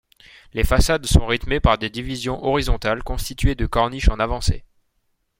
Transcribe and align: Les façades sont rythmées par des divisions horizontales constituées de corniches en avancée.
Les 0.53 0.63
façades 0.63 1.05
sont 1.05 1.27
rythmées 1.27 1.59
par 1.59 1.77
des 1.77 1.91
divisions 1.91 2.43
horizontales 2.43 3.03
constituées 3.03 3.53
de 3.53 3.67
corniches 3.67 4.09
en 4.09 4.19
avancée. 4.19 4.65